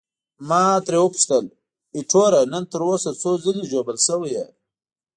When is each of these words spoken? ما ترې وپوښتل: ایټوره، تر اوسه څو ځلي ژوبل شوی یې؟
ما 0.49 0.63
ترې 0.85 0.97
وپوښتل: 1.01 1.45
ایټوره، 1.97 2.41
تر 2.71 2.81
اوسه 2.89 3.09
څو 3.21 3.31
ځلي 3.43 3.63
ژوبل 3.71 3.97
شوی 4.07 4.29
یې؟ 4.37 4.47